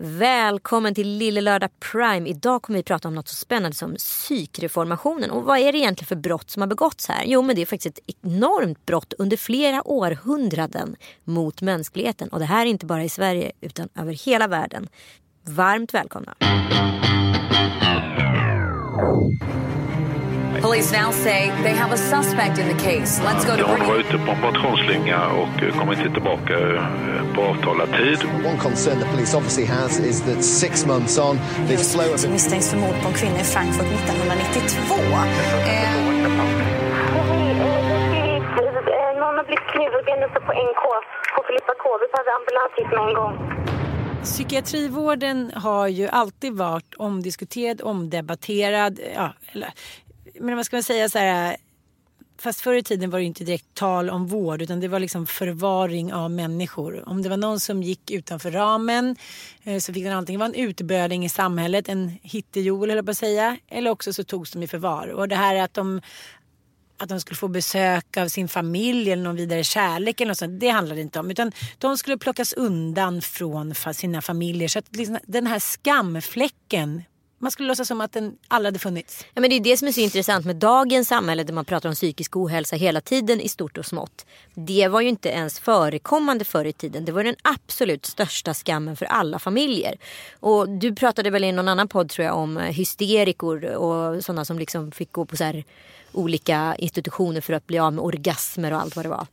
[0.00, 2.28] Välkommen till Lille Lördag Prime.
[2.28, 5.30] Idag kommer vi prata om något så spännande som psykreformationen.
[5.30, 7.24] Och vad är det egentligen för brott som har begåtts här?
[7.26, 12.28] Jo, men det är faktiskt ett enormt brott under flera århundraden mot mänskligheten.
[12.28, 14.88] Och det här är inte bara i Sverige utan över hela världen.
[15.44, 16.34] Varmt välkomna.
[20.60, 23.20] Police now say they have a suspect in the case.
[23.22, 26.54] Let's go to Ja, hon var ute på en motionsslinga och eh, kom inte tillbaka
[26.74, 28.18] eh, på avtalad tid.
[28.46, 32.32] One concern the police obviously has is that six months on, the flow of som
[32.32, 34.94] misstänks för mord på en kvinna i Frankfurt 1992.
[34.94, 36.08] Eh,
[39.48, 40.82] blivit knivhuggen uppe på NK
[41.36, 41.84] på Filippa K.
[42.02, 43.34] Vi behöver ambulans hit med en gång.
[44.22, 49.00] Psykiatrivården har ju alltid varit omdiskuterad, omdebatterad.
[49.14, 49.72] Ja, eller,
[50.40, 51.56] men vad ska man säga så här.
[52.40, 55.26] Fast förr i tiden var det inte direkt tal om vård utan det var liksom
[55.26, 57.08] förvaring av människor.
[57.08, 59.16] Om det var någon som gick utanför ramen
[59.64, 63.18] eh, så fick den antingen vara en utböling i samhället, en hittejoel eller på att
[63.18, 63.56] säga.
[63.68, 65.08] Eller också så togs de i förvar.
[65.08, 66.00] Och det här att de
[66.98, 70.60] att de skulle få besök av sin familj eller någon vidare kärlek eller något sånt.
[70.60, 71.30] Det handlade det inte om.
[71.30, 74.68] Utan de skulle plockas undan från sina familjer.
[74.68, 77.02] Så att liksom, den här skamfläcken,
[77.38, 79.24] man skulle låtsas som att den aldrig hade funnits.
[79.34, 81.88] Ja, men det är det som är så intressant med dagens samhälle där man pratar
[81.88, 84.26] om psykisk ohälsa hela tiden i stort och smått.
[84.54, 87.04] Det var ju inte ens förekommande förr i tiden.
[87.04, 89.96] Det var den absolut största skammen för alla familjer.
[90.40, 94.44] Och du pratade väl i någon annan podd tror jag om eh, hysterikor och sådana
[94.44, 95.64] som liksom fick gå på så här
[96.12, 99.26] olika institutioner för att bli av med orgasmer och allt vad det var.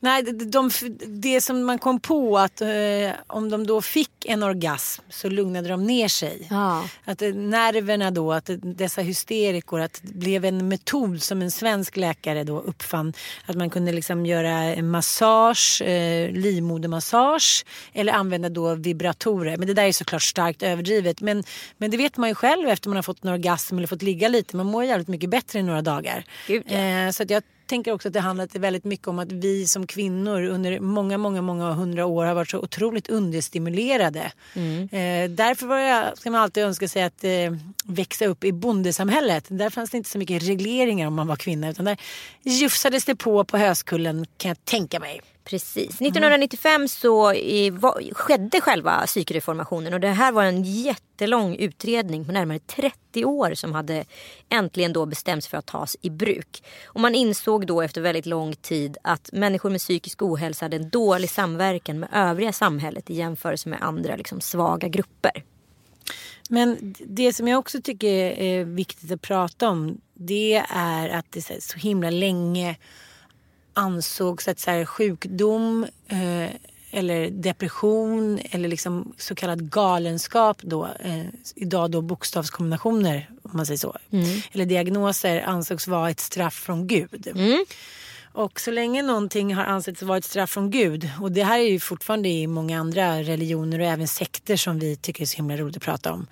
[0.00, 0.70] Nej, de, de,
[1.06, 2.68] det som man kom på att eh,
[3.26, 6.46] om de då fick en orgasm så lugnade de ner sig.
[6.50, 6.88] Ja.
[7.04, 11.50] Att eh, nerverna då, att eh, dessa hysterikor, att det blev en metod som en
[11.50, 13.12] svensk läkare då uppfann.
[13.46, 19.56] Att man kunde liksom göra en massage, eh, livmodermassage eller använda då vibratorer.
[19.56, 21.20] Men det där är såklart starkt överdrivet.
[21.20, 21.44] Men,
[21.78, 24.28] men det vet man ju själv efter man har fått en orgasm eller fått ligga
[24.28, 24.56] lite.
[24.56, 26.24] Man mår jävligt mycket bättre i några dagar.
[26.46, 26.76] Gud, ja.
[26.76, 29.86] eh, så att jag tänker också att det handlar väldigt mycket om att vi som
[29.86, 34.32] kvinnor under många, många, många hundra år har varit så otroligt understimulerade.
[34.92, 37.30] Eh, därför var jag, ska man alltid önska sig att eh,
[37.84, 39.44] växa upp i bondesamhället.
[39.48, 41.96] Där fanns det inte så mycket regleringar om man var kvinna utan där
[42.42, 45.20] jufsades det på på höskullen kan jag tänka mig.
[45.46, 46.00] Precis.
[46.00, 47.72] 1995 så i,
[48.12, 53.72] skedde själva psykreformationen och det här var en jättelång utredning på närmare 30 år som
[53.72, 54.04] hade
[54.48, 56.62] äntligen då bestämts för att tas i bruk.
[56.84, 60.90] Och man insåg då efter väldigt lång tid att människor med psykisk ohälsa hade en
[60.90, 65.44] dålig samverkan med övriga samhället i jämförelse med andra liksom, svaga grupper.
[66.50, 68.08] Men det som jag också tycker
[68.40, 72.76] är viktigt att prata om det är att det så himla länge
[73.76, 76.50] ansågs att så här sjukdom eh,
[76.90, 83.78] eller depression eller liksom så kallad galenskap då, eh, idag då bokstavskombinationer om man säger
[83.78, 83.96] så,
[84.52, 87.32] eller diagnoser ansågs vara ett straff från Gud.
[88.32, 91.68] Och så länge någonting har ansetts vara ett straff från Gud och det här är
[91.70, 95.56] ju fortfarande i många andra religioner och även sekter som vi tycker är så himla
[95.56, 96.26] roligt att prata om.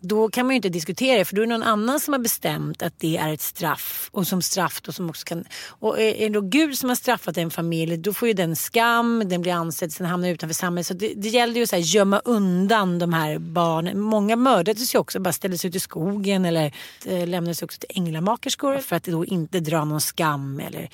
[0.00, 2.18] Då kan man ju inte diskutera det för då är det någon annan som har
[2.18, 5.44] bestämt att det är ett straff och som straff då som också kan...
[5.68, 9.28] Och är det då Gud som har straffat en familj då får ju den skam,
[9.28, 10.86] den blir ansedd, sen hamnar utanför samhället.
[10.86, 14.00] Så det, det gäller ju att gömma undan de här barnen.
[14.00, 16.74] Många mördades ju också, bara ställdes ut i skogen eller
[17.04, 20.90] eh, lämnades också till änglamakerskor för att då inte dra någon skam eller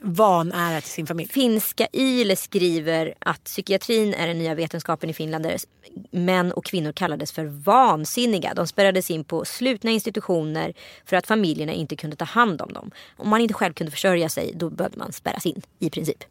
[0.00, 1.28] vanära till sin familj.
[1.28, 5.56] Finska Yle skriver att psykiatrin är den nya vetenskapen i Finland där
[6.10, 8.54] män och kvinnor kallades för vansinniga.
[8.54, 10.74] De spärrades in på slutna institutioner
[11.04, 12.90] för att familjerna inte kunde ta hand om dem.
[13.16, 16.24] Om man inte själv kunde försörja sig då behövde man spärras in i princip.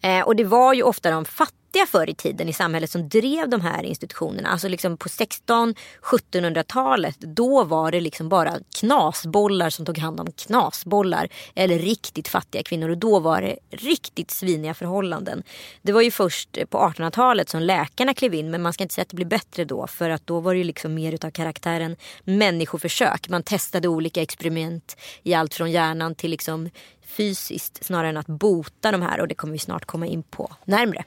[0.00, 3.48] Eh, och det var ju ofta de fattiga förr i tiden i samhället som drev
[3.48, 4.48] de här institutionerna.
[4.48, 11.28] Alltså liksom på 16-1700-talet då var det liksom bara knasbollar som tog hand om knasbollar.
[11.54, 15.42] Eller riktigt fattiga kvinnor och då var det riktigt sviniga förhållanden.
[15.82, 19.02] Det var ju först på 1800-talet som läkarna klev in men man ska inte säga
[19.02, 21.96] att det blev bättre då för att då var det ju liksom mer utav karaktären
[22.24, 23.28] människoförsök.
[23.28, 26.70] Man testade olika experiment i allt från hjärnan till liksom
[27.06, 30.52] fysiskt snarare än att bota de här och det kommer vi snart komma in på
[30.64, 31.04] närmre.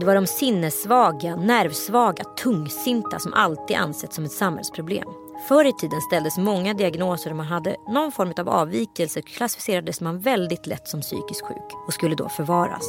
[0.00, 5.08] Det var de sinnessvaga, nervsvaga, tungsinta som alltid ansetts som ett samhällsproblem.
[5.48, 10.20] Förr i tiden ställdes många diagnoser och man hade någon form av avvikelse klassificerades man
[10.20, 12.84] väldigt lätt som psykiskt sjuk och skulle då förvaras.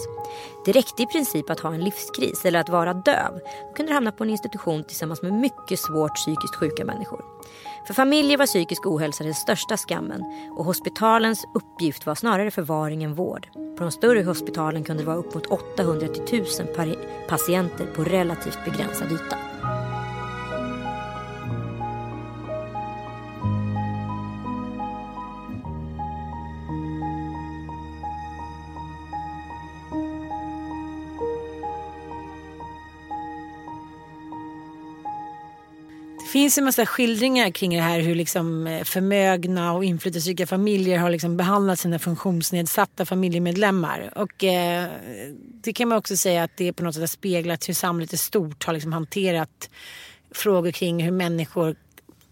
[0.66, 3.40] Det räckte i princip att ha en livskris eller att vara döv.
[3.70, 7.26] Då kunde du hamna på en institution tillsammans med mycket svårt psykiskt sjuka människor.
[7.88, 10.24] För familjer var psykisk ohälsa den största skammen
[10.58, 13.48] och hospitalens uppgift var snarare förvaring än vård.
[13.54, 16.68] På de större hospitalen kunde det vara upp mot 800 till 1000
[17.28, 19.51] patienter på relativt begränsad yta.
[36.42, 41.10] Finns en massa skildringar kring det här hur liksom eh, förmögna och inflytelserika familjer har
[41.10, 44.14] liksom behandlat sina funktionsnedsatta familjemedlemmar.
[44.16, 44.88] Och eh,
[45.64, 48.18] det kan man också säga att det på något sätt har speglat hur samhället i
[48.18, 49.70] stort har liksom hanterat
[50.32, 51.76] frågor kring hur människor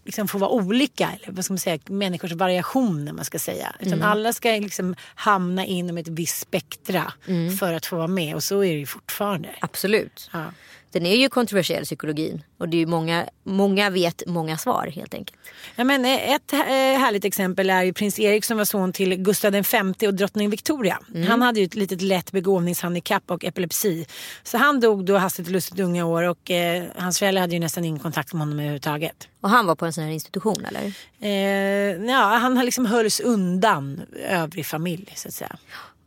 [0.04, 1.10] liksom får vara olika.
[1.22, 3.74] Eller vad ska man säga, människors variationer man ska säga.
[3.80, 4.08] Utan Mm.
[4.08, 7.56] alla ska liksom hamna inom ett visst spektra Mm.
[7.56, 8.34] för att få vara med.
[8.34, 9.48] Och så är det ju fortfarande.
[9.60, 10.30] Absolut.
[10.32, 10.44] Ja.
[10.92, 15.14] Den är ju kontroversiell psykologin och det är ju många, många vet många svar helt
[15.14, 15.38] enkelt.
[15.76, 16.58] Ja, men eh, ett eh,
[17.00, 20.98] härligt exempel är ju prins Erik som var son till Gustav V och drottning Victoria.
[21.14, 21.28] Mm.
[21.28, 24.06] Han hade ju ett litet lätt begåvningshandikapp och epilepsi.
[24.42, 27.60] Så han dog då hastigt och lustigt unga år och eh, hans föräldrar hade ju
[27.60, 29.28] nästan ingen kontakt med honom överhuvudtaget.
[29.40, 30.92] Och han var på en sån här institution eller?
[31.20, 35.56] Eh, ja, han har liksom hölls undan övrig familj så att säga.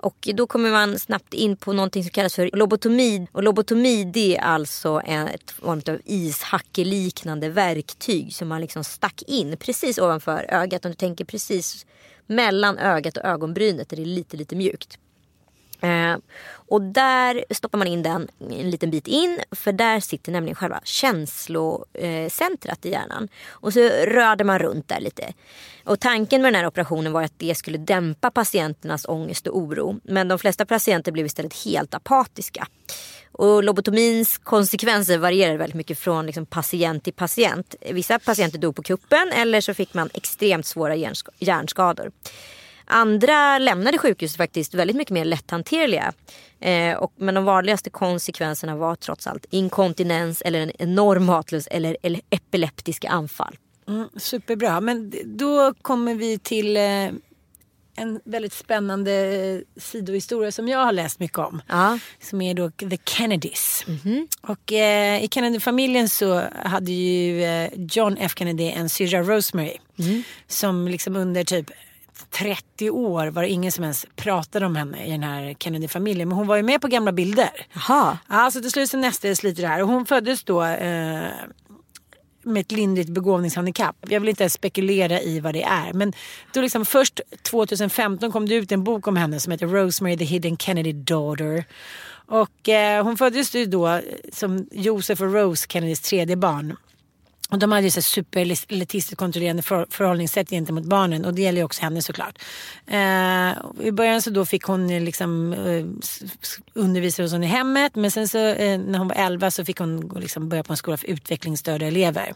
[0.03, 3.27] Och då kommer man snabbt in på någonting som kallas för lobotomi.
[3.31, 9.57] Och lobotomi det är alltså ett form av ishackeliknande verktyg som man liksom stack in
[9.57, 10.85] precis ovanför ögat.
[10.85, 11.85] Om du tänker precis
[12.27, 14.97] mellan ögat och ögonbrynet där det är lite, lite mjukt.
[15.83, 16.17] Eh,
[16.67, 20.79] och där stoppar man in den en liten bit in för där sitter nämligen själva
[20.83, 23.27] känslocentrat i hjärnan.
[23.47, 25.33] Och så rörde man runt där lite.
[25.83, 29.99] Och tanken med den här operationen var att det skulle dämpa patienternas ångest och oro.
[30.03, 32.67] Men de flesta patienter blev istället helt apatiska.
[33.31, 37.75] Och lobotomins konsekvenser varierar väldigt mycket från liksom patient till patient.
[37.91, 42.11] Vissa patienter dog på kuppen eller så fick man extremt svåra hjärnsk- hjärnskador.
[42.93, 46.13] Andra lämnade sjukhuset faktiskt väldigt mycket mer lätthanterliga.
[46.59, 51.97] Eh, och, men de vanligaste konsekvenserna var trots allt inkontinens eller en enorm matlust eller,
[52.01, 53.57] eller epileptiska anfall.
[53.87, 57.09] Mm, superbra, men då kommer vi till eh,
[57.95, 61.61] en väldigt spännande eh, sidohistoria som jag har läst mycket om.
[61.67, 61.99] Ja.
[62.21, 63.85] Som är då The Kennedys.
[64.41, 69.77] Och eh, i Kennedy-familjen så hade ju eh, John F Kennedy en syrra Rosemary.
[70.47, 71.71] Som liksom under typ
[72.29, 76.27] 30 år var det ingen som ens pratade om henne i den här Kennedy-familjen.
[76.27, 77.67] Men hon var ju med på gamla bilder.
[77.73, 78.17] Jaha.
[78.29, 79.81] Ja, så till slut så nästades lite det här.
[79.81, 81.27] Och hon föddes då eh,
[82.43, 83.95] med ett lindrigt begåvningshandikapp.
[84.09, 85.93] Jag vill inte ens spekulera i vad det är.
[85.93, 86.13] Men
[86.53, 90.25] då liksom först 2015 kom det ut en bok om henne som heter Rosemary the
[90.25, 91.65] Hidden Kennedy Daughter.
[92.25, 94.01] Och eh, hon föddes ju då
[94.31, 96.77] som Joseph och Rose Kennedys tredje barn.
[97.49, 101.65] Och de hade ju så superelitistiskt kontrollerande för, förhållningssätt gentemot barnen och det gäller ju
[101.65, 102.39] också henne såklart.
[102.87, 105.85] Eh, I början så då fick hon liksom eh,
[106.73, 109.79] undervisa hos hon i hemmet men sen så eh, när hon var 11 så fick
[109.79, 112.33] hon liksom börja på en skola för utvecklingsstörda elever.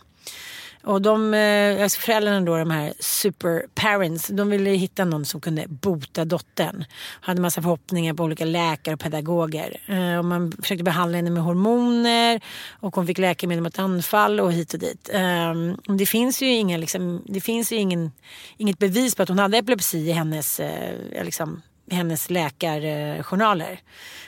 [0.87, 5.41] Och de, eh, alltså föräldrarna då, de här super parents, de ville hitta någon som
[5.41, 6.85] kunde bota dottern.
[7.21, 9.81] Hade massa förhoppningar på olika läkare och pedagoger.
[9.87, 12.41] Eh, och man försökte behandla henne med hormoner
[12.79, 15.09] och hon fick läkemedel mot anfall och hit och dit.
[15.13, 18.11] Ehm, det finns ju, inga, liksom, det finns ju ingen,
[18.57, 23.79] inget bevis på att hon hade epilepsi i hennes, eh, liksom, hennes läkarjournaler.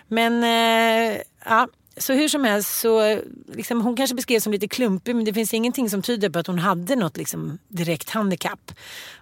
[0.08, 1.68] Men eh, ja,
[2.00, 3.22] så hur som helst så
[3.56, 6.48] liksom, hon kanske beskrevs som lite klumpig men det finns ingenting som tyder på att
[6.48, 8.72] hon hade något liksom, direkt handikapp.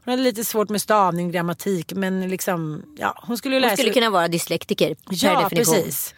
[0.06, 3.78] Hon hade lite svårt med stavning, grammatik men liksom, ja, hon skulle ju lära Hon
[3.78, 5.74] skulle kunna vara dyslektiker per Ja, definition.
[5.76, 6.16] precis.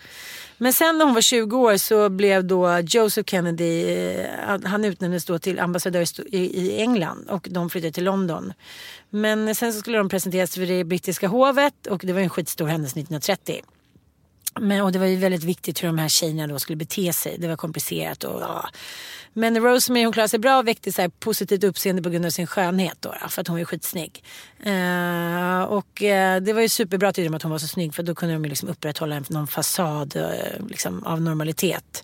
[0.62, 5.26] Men sen när hon var 20 år så blev då Joseph Kennedy, eh, han utnämndes
[5.26, 8.54] då till ambassadör i- i England och de flyttade till London.
[9.10, 12.68] Men sen så skulle de presenteras för det brittiska hovet och det var en skitstor
[12.68, 13.62] händelse 1930.
[14.60, 17.38] Men, och det var ju väldigt viktigt hur de här tjejerna då skulle bete sig.
[17.40, 18.24] Det var komplicerat.
[18.24, 18.70] Och, ja.
[19.34, 22.30] Men Rosemary hon klarade sig bra och väckte så här positivt uppseende på grund av
[22.30, 22.98] sin skönhet.
[23.00, 24.24] Då, för att hon är skitsnygg.
[24.66, 27.96] Uh, och uh, det var ju superbra tyckte de att hon var så snygg.
[27.96, 32.04] För då kunde de ju liksom upprätthålla en, någon fasad uh, liksom, av normalitet.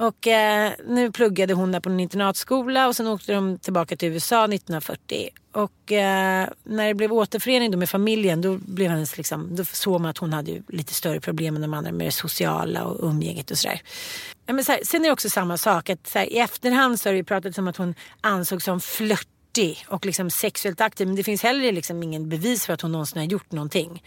[0.00, 4.08] Och eh, nu pluggade hon där på en internatskola och sen åkte de tillbaka till
[4.08, 5.28] USA 1940.
[5.52, 10.00] Och eh, när det blev återförening då med familjen då, blev hennes, liksom, då såg
[10.00, 13.08] man att hon hade ju lite större problem än de andra med det sociala och
[13.08, 13.82] umgänget och sådär.
[14.46, 17.00] Ja, men så här, sen är det också samma sak att så här, i efterhand
[17.00, 18.80] så har det ju pratats om att hon ansågs som
[19.54, 22.92] flörtig och liksom sexuellt aktiv men det finns heller liksom ingen bevis för att hon
[22.92, 24.02] någonsin har gjort någonting.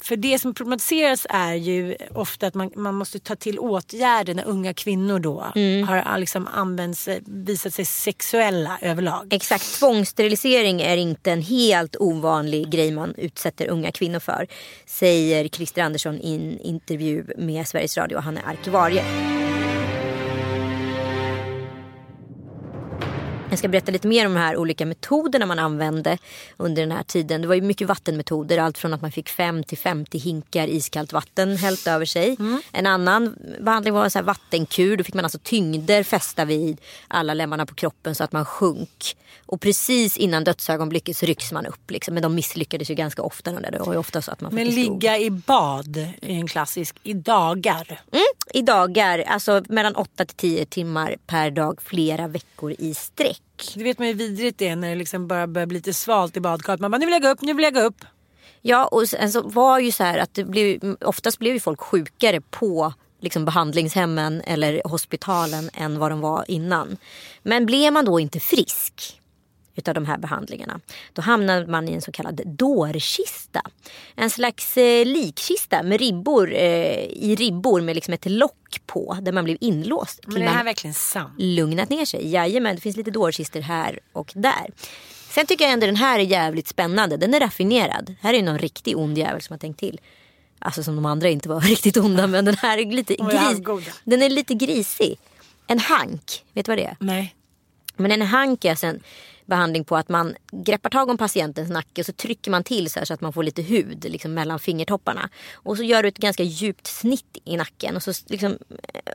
[0.00, 4.44] För det som problematiseras är ju ofta att man, man måste ta till åtgärder när
[4.44, 5.40] unga kvinnor då
[5.86, 9.32] har liksom använts, visat sig sexuella överlag.
[9.32, 14.46] Exakt, tvångssterilisering är inte en helt ovanlig grej man utsätter unga kvinnor för.
[14.86, 18.18] Säger Christer Andersson i en intervju med Sveriges Radio.
[18.18, 19.04] Han är arkivarie.
[23.52, 26.18] Jag ska berätta lite mer om de här olika metoderna man använde
[26.56, 27.42] under den här tiden.
[27.42, 28.58] Det var ju mycket vattenmetoder.
[28.58, 32.36] Allt från att man fick 5 till 50 hinkar iskallt vatten hällt över sig.
[32.72, 34.96] En annan behandling var en här vattenkur.
[34.96, 39.16] Då fick man alltså tyngder fästa vid alla lemmarna på kroppen så att man sjunk.
[39.46, 41.90] Och precis innan dödsögonblicket så rycks man upp.
[41.90, 42.14] Liksom.
[42.14, 43.50] Men de misslyckades ju ganska ofta.
[43.50, 46.96] Det var ju ofta så att man Men ligga i bad är en klassisk.
[47.02, 48.00] I dagar.
[48.12, 53.41] Mm, I dagar, alltså mellan 8 till 10 timmar per dag flera veckor i sträck.
[53.74, 56.36] Det vet man ju vidrigt det är när det liksom bara börjar bli lite svalt
[56.36, 56.80] i badkaret.
[56.80, 58.04] Man bara nu vill jag gå upp, nu vill jag gå upp.
[58.60, 61.80] Ja och sen så var ju så här att det blev, oftast blev ju folk
[61.80, 66.96] sjukare på liksom behandlingshemmen eller hospitalen än vad de var innan.
[67.42, 69.21] Men blev man då inte frisk
[69.74, 70.80] utav de här behandlingarna.
[71.12, 73.62] Då hamnade man i en så kallad dårkista.
[74.14, 79.32] En slags eh, likkista med ribbor, eh, i ribbor med liksom ett lock på där
[79.32, 80.20] man blev inlåst.
[80.26, 81.32] Men är det här man verkligen sant?
[81.38, 82.28] lugnat ner sig.
[82.28, 84.70] Jajamän, det finns lite dårkistor här och där.
[85.30, 87.16] Sen tycker jag ändå den här är jävligt spännande.
[87.16, 88.14] Den är raffinerad.
[88.20, 90.00] Här är någon riktig ond jävel som har tänkt till.
[90.58, 94.00] Alltså som de andra inte var riktigt onda men den här är lite, är gris...
[94.04, 95.18] den är lite grisig.
[95.66, 96.96] En hank, vet du vad det är?
[97.00, 97.34] Nej.
[97.96, 99.00] Men en hank är alltså en
[99.46, 103.06] behandling på att man greppar tag om patientens nacke och så trycker man till så,
[103.06, 105.28] så att man får lite hud liksom mellan fingertopparna.
[105.54, 108.58] Och så gör du ett ganska djupt snitt i nacken och så liksom,
[108.94, 109.12] eh,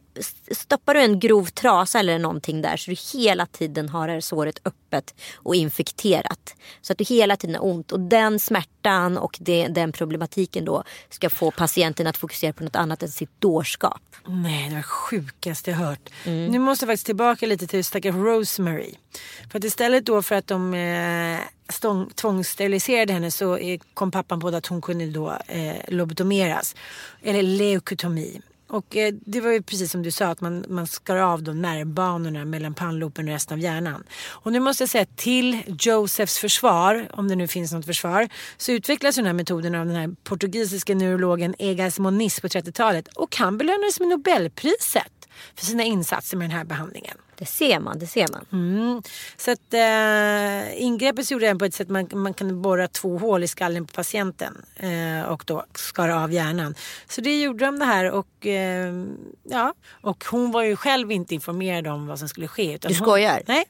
[0.51, 4.21] stoppar du en grov trasa eller någonting där så du hela tiden har det här
[4.21, 6.55] såret öppet och infekterat.
[6.81, 10.83] Så att du hela tiden har ont och den smärtan och det, den problematiken då
[11.09, 14.01] ska få patienten att fokusera på något annat än sitt dårskap.
[14.27, 16.09] Nej, det var det sjukaste jag hört.
[16.25, 18.93] Nu måste jag faktiskt tillbaka lite till stackars Rosemary.
[19.51, 24.39] För att istället då för att de eh, stång, tvångssteriliserade henne så eh, kom pappan
[24.39, 26.75] på att hon kunde då eh, lobotomeras.
[27.21, 28.41] Eller leukotomi.
[28.69, 31.61] Och eh, det var ju precis som du sa att man, man skar av de
[31.61, 34.03] nervbanorna mellan pannloben och resten av hjärnan.
[34.27, 38.71] Och nu måste jag säga till Josephs försvar, om det nu finns något försvar, så
[38.71, 43.57] utvecklas den här metoden av den här portugisiska neurologen Egas Moniz på 30-talet och han
[43.57, 47.17] belönades med Nobelpriset för sina insatser med den här behandlingen.
[47.37, 48.45] Det ser man, det ser man.
[48.51, 49.01] Mm.
[49.37, 53.43] Så att eh, ingreppet gjorde jag på ett sätt man, man kan borra två hål
[53.43, 56.75] i skallen på patienten eh, och då skara av hjärnan.
[57.07, 58.93] Så det gjorde de det här och eh,
[59.43, 62.77] ja, och hon var ju själv inte informerad om vad som skulle ske.
[62.81, 63.43] Du skojar?
[63.45, 63.65] Hon, nej.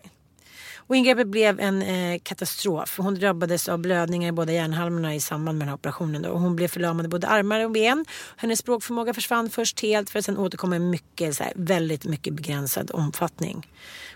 [0.87, 2.97] Och ingreppet blev en eh, katastrof.
[2.97, 6.21] Hon drabbades av blödningar i båda hjärnhalvorna i samband med den här operationen.
[6.21, 6.29] Då.
[6.29, 8.05] Och hon blev förlamad i både armar och ben.
[8.37, 12.33] Hennes språkförmåga försvann först helt för att sen återkomma i mycket, så här, väldigt mycket
[12.33, 13.67] begränsad omfattning.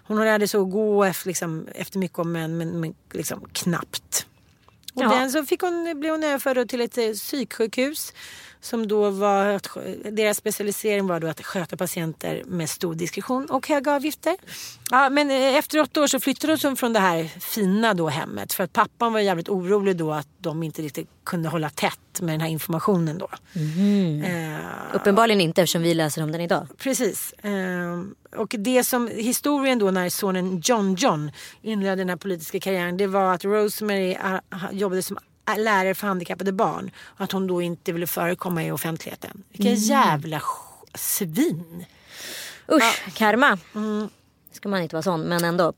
[0.03, 4.25] Hon lärde sig att gå efter, liksom, efter mycket om men, men, men liksom, knappt.
[4.93, 5.09] Och Ja.
[5.09, 8.13] den så fick hon, blev hon överförd till ett eh, psyksjukhus.
[8.61, 9.67] Som då var, att
[10.11, 14.35] deras specialisering var då att sköta patienter med stor diskretion och höga avgifter.
[14.91, 18.53] Ja, men eh, efter åtta år så flyttade de från det här fina då hemmet.
[18.53, 22.33] För att pappan var jävligt orolig då att de inte riktigt kunde hålla tätt med
[22.33, 23.29] den här informationen då.
[24.25, 26.67] Eh, Uppenbarligen inte eftersom vi läser om den idag.
[26.77, 27.33] Precis.
[27.41, 32.97] Ehm, och det som historien då när sonen John John inledde den här politiska karriären
[32.97, 34.39] det var att Rosemary ah,
[34.71, 35.17] jobbade som
[35.57, 36.91] lärare för handikappade barn.
[37.03, 39.43] Och att hon då inte ville förekomma i offentligheten.
[39.49, 41.85] Vilka jävla sk- svin.
[42.71, 43.57] Usch, karma.
[44.51, 45.73] ska man inte vara sån, men ändå.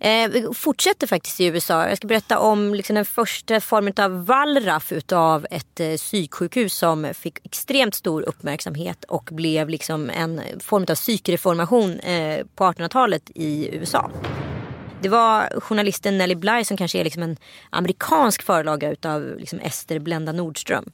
[0.00, 1.88] Eh, vi fortsätter faktiskt i USA.
[1.88, 7.14] Jag ska berätta om liksom den första formen av wallraff utav ett eh, psyksjukhus som
[7.14, 13.76] fick extremt stor uppmärksamhet och blev liksom en form av psykreformation eh, på 1800-talet i
[13.76, 14.10] USA.
[15.02, 17.36] Det var journalisten Nelly Bly som kanske är liksom en
[17.70, 20.90] amerikansk förlaga utav liksom Ester Blenda Nordström.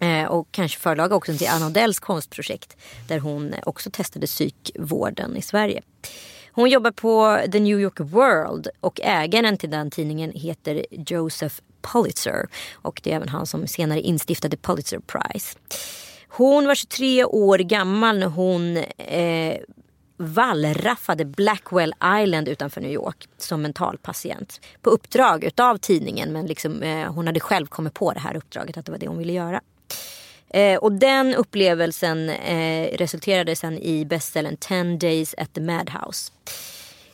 [0.00, 2.76] Eh, och kanske förlaga också till Anna Odells konstprojekt
[3.08, 5.82] där hon också testade psykvården i Sverige.
[6.52, 11.54] Hon jobbar på The New York World och ägaren till den tidningen heter Joseph
[11.92, 12.46] Pulitzer.
[12.74, 15.58] Och det är även han som senare instiftade Pulitzer Prize.
[16.28, 19.56] Hon var 23 år gammal när hon eh,
[20.16, 24.60] wallraffade Blackwell Island utanför New York som mentalpatient.
[24.82, 28.76] På uppdrag utav tidningen men liksom, eh, hon hade själv kommit på det här uppdraget
[28.76, 29.60] att det var det hon ville göra.
[30.50, 36.32] Eh, och den upplevelsen eh, resulterade sen i bestsellern 10 days at the Madhouse.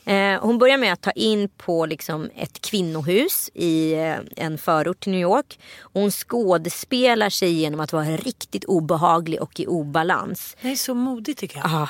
[0.05, 5.01] Eh, hon börjar med att ta in på liksom ett kvinnohus i eh, en förort
[5.01, 5.59] till New York.
[5.81, 10.57] Hon skådespelar sig genom att vara riktigt obehaglig och i obalans.
[10.63, 11.67] Det är så modigt tycker jag.
[11.67, 11.89] Ah,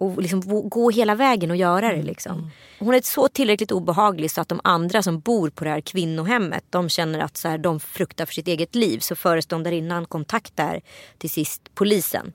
[0.00, 2.02] och liksom gå hela vägen och göra det.
[2.02, 2.50] Liksom.
[2.78, 6.64] Hon är så tillräckligt obehaglig så att de andra som bor på det här kvinnohemmet
[6.70, 8.98] de känner att så här, de fruktar för sitt eget liv.
[8.98, 10.80] Så föreståndarinnan kontaktar
[11.18, 12.32] till sist polisen.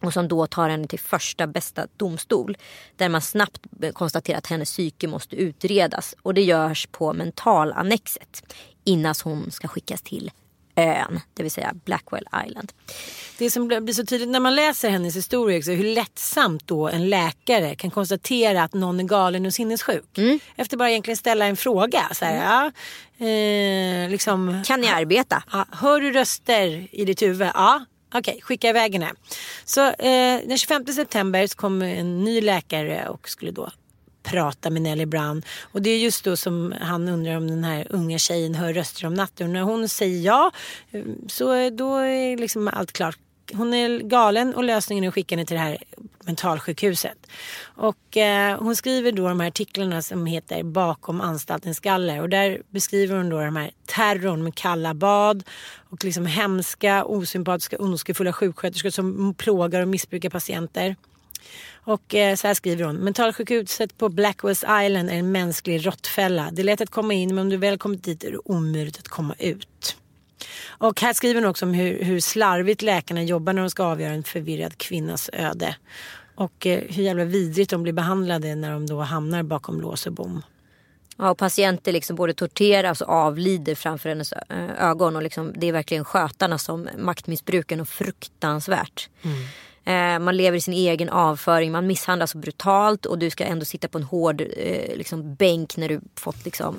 [0.00, 2.56] Och som då tar henne till första bästa domstol.
[2.96, 3.60] Där man snabbt
[3.92, 6.14] konstaterar att hennes psyke måste utredas.
[6.22, 8.54] Och det görs på mentalannexet.
[8.84, 10.30] Innan hon ska skickas till
[10.78, 12.72] ön, det vill säga Blackwell Island.
[13.38, 17.08] Det som blir så tydligt när man läser hennes historia också, hur lättsamt då en
[17.08, 20.18] läkare kan konstatera att någon är galen och sinnessjuk.
[20.18, 20.40] Mm.
[20.56, 22.08] Efter bara egentligen ställa en fråga.
[22.12, 22.44] Så här, mm.
[22.44, 22.66] ja,
[23.26, 25.42] eh, liksom, kan ni arbeta?
[25.52, 27.48] Ja, hör du röster i ditt huvud?
[27.54, 27.84] Ja.
[28.14, 29.12] Okej, okay, skicka iväg henne.
[29.64, 33.70] Så eh, den 25 september så kom en ny läkare och skulle då
[34.22, 35.42] prata med Nelly Brown.
[35.72, 39.06] Och det är just då som han undrar om den här unga tjejen hör röster
[39.06, 39.46] om natten.
[39.46, 40.50] Och när hon säger ja
[41.28, 43.18] så då är liksom allt klart.
[43.52, 45.78] Hon är galen och lösningen är att skicka henne till det här
[46.28, 47.26] mentalsjukhuset.
[47.62, 52.20] Och eh, hon skriver då de här artiklarna som heter Bakom anstaltens galler.
[52.20, 55.44] Och där beskriver hon då de här terrorn med kalla bad
[55.90, 60.96] och liksom hemska, osympatiska, ondskefulla sjuksköterskor som plågar och missbrukar patienter.
[61.88, 62.96] Och eh, så här skriver hon.
[62.96, 66.50] Mentalsjukhuset på Blackwest Island är en mänsklig råttfälla.
[66.52, 68.98] Det är lätt att komma in men om du väl kommit dit är det omöjligt
[68.98, 69.96] att komma ut.
[70.66, 74.12] Och här skriver hon också om hur, hur slarvigt läkarna jobbar när de ska avgöra
[74.12, 75.76] en förvirrad kvinnas öde.
[76.34, 80.12] Och eh, hur jävla vidrigt de blir behandlade när de då hamnar bakom lås och
[80.12, 80.42] bom.
[81.16, 85.16] Ja, och patienter liksom både torteras och avlider framför hennes eh, ögon.
[85.16, 89.08] Och liksom, det är verkligen skötarna som maktmissbrukar något fruktansvärt.
[89.22, 89.36] Mm.
[89.88, 93.88] Eh, man lever i sin egen avföring, man misshandlas brutalt och du ska ändå sitta
[93.88, 96.76] på en hård eh, liksom, bänk när du fått liksom,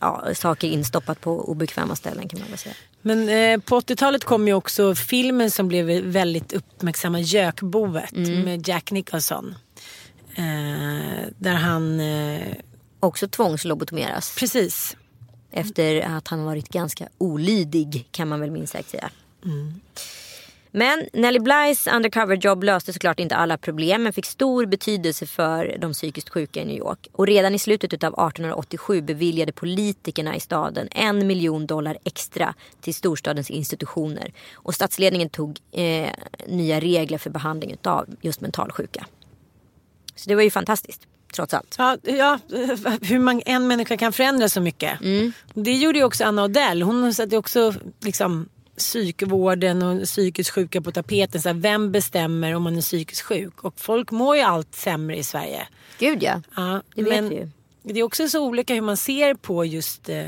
[0.00, 2.74] ja, saker instoppat på obekväma ställen kan man väl säga.
[3.02, 8.40] Men eh, på 80-talet kom ju också filmen som blev väldigt uppmärksamma, Gökboet mm.
[8.40, 9.54] med Jack Nicholson.
[10.34, 12.00] Eh, där han...
[12.00, 12.56] Eh,
[13.00, 14.34] också tvångslobotomeras.
[14.38, 14.96] Precis.
[15.50, 19.10] Efter att han varit ganska olydig kan man väl minst sagt säga.
[19.44, 19.80] Mm.
[20.70, 25.92] Men Nelly Blys undercover-jobb löste såklart inte alla problem men fick stor betydelse för de
[25.92, 27.08] psykiskt sjuka i New York.
[27.12, 32.94] Och redan i slutet av 1887 beviljade politikerna i staden en miljon dollar extra till
[32.94, 34.32] storstadens institutioner.
[34.54, 36.10] Och statsledningen tog eh,
[36.46, 39.06] nya regler för behandling av just mentalsjuka.
[40.14, 41.06] Så det var ju fantastiskt.
[41.34, 41.74] Trots allt.
[41.78, 42.38] Ja, ja
[43.02, 45.00] hur man, en människa kan förändra så mycket.
[45.00, 45.32] Mm.
[45.54, 46.82] Det gjorde ju också Anna Odell.
[46.82, 48.48] Hon satte också liksom
[48.80, 51.42] psykvården och psykiskt sjuka på tapeten.
[51.42, 53.64] Så här, vem bestämmer om man är psykiskt sjuk?
[53.64, 55.68] Och folk mår ju allt sämre i Sverige.
[55.98, 57.50] Gud ja, ja det vet vi ju.
[57.82, 60.24] Det är också så olika hur man ser på just eh,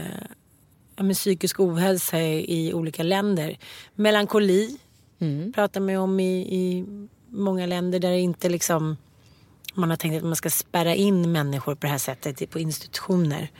[0.96, 3.58] med psykisk ohälsa i, i olika länder.
[3.94, 4.78] Melankoli
[5.18, 5.52] mm.
[5.52, 6.84] pratar man om i, i
[7.28, 8.96] många länder där det inte liksom
[9.74, 13.50] man har tänkt att man ska spärra in människor på det här sättet på institutioner.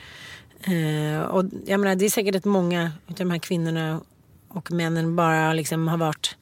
[0.60, 4.00] Eh, och jag menar, det är säkert att många av de här kvinnorna
[4.54, 6.36] och männen bara liksom har varit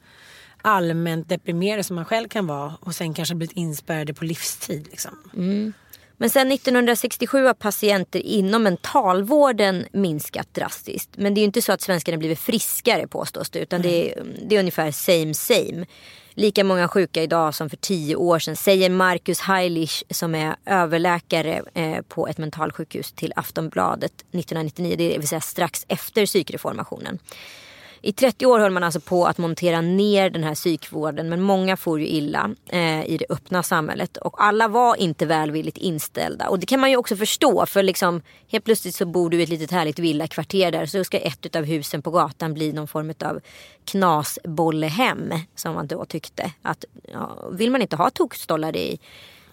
[0.61, 4.87] allmänt deprimerade som man själv kan vara och sen kanske blivit inspärrade på livstid.
[4.91, 5.17] Liksom.
[5.33, 5.73] Mm.
[6.21, 11.09] Men sen 1967 har patienter inom mentalvården minskat drastiskt.
[11.15, 13.59] Men det är ju inte så att svenskarna blivit friskare påstås det.
[13.59, 13.91] Utan mm.
[13.91, 15.85] det, är, det är ungefär same same.
[16.33, 21.63] Lika många sjuka idag som för tio år sedan säger Marcus Heilich som är överläkare
[21.73, 24.95] eh, på ett mentalsjukhus till Aftonbladet 1999.
[24.97, 27.19] Det vill säga strax efter psykreformationen.
[28.03, 31.77] I 30 år höll man alltså på att montera ner den här psykvården men många
[31.77, 36.49] får ju illa eh, i det öppna samhället och alla var inte välvilligt inställda.
[36.49, 39.43] Och det kan man ju också förstå för liksom helt plötsligt så bor du i
[39.43, 43.13] ett litet härligt villakvarter där så ska ett av husen på gatan bli någon form
[43.25, 43.39] av
[43.85, 46.51] knasbollehem som man då tyckte.
[46.61, 48.99] Att, ja, vill man inte ha tokstollar i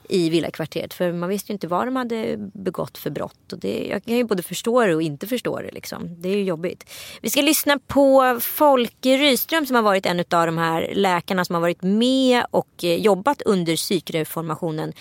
[0.09, 0.94] i villakvarteret.
[0.94, 3.53] För man visste ju inte vad de hade begått för brott.
[3.53, 5.71] Och det, jag kan ju både förstå det och inte förstå det.
[5.71, 6.23] Liksom.
[6.23, 6.90] Det är ju jobbigt.
[7.21, 11.55] Vi ska lyssna på Folke Ryström som har varit en av de här läkarna som
[11.55, 14.92] har varit med och eh, jobbat under psykreformationen.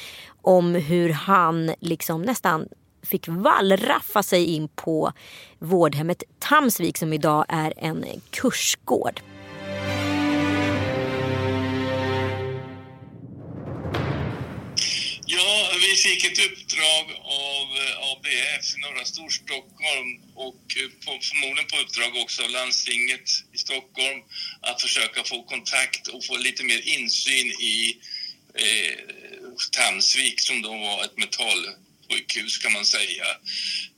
[0.42, 2.68] Om hur han liksom nästan
[3.04, 5.12] fick vallraffa sig in på
[5.60, 9.22] vårdhemmet Tamsvik som idag är en kursgård.
[16.08, 22.16] Fick ett uppdrag av eh, ABF i norra Storstockholm och eh, på, förmodligen på uppdrag
[22.16, 24.20] också av landstinget i Stockholm
[24.62, 27.98] att försöka få kontakt och få lite mer insyn i
[28.54, 28.98] eh,
[29.72, 33.26] Tamsvik som då var ett metallsjukhus kan man säga.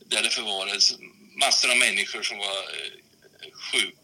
[0.06, 0.94] Där det förvarades
[1.36, 3.96] massor av människor som var eh, sjuk,